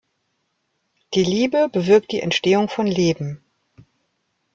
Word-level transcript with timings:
Die 1.13 1.23
Liebe 1.23 1.69
bewirkt 1.69 2.11
die 2.11 2.21
Entstehung 2.21 2.69
von 2.69 2.87
Leben. 2.87 3.43